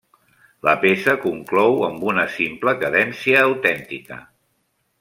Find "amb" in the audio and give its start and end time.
1.89-2.07